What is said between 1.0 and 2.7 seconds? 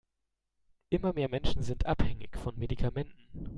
mehr Menschen sind abhängig von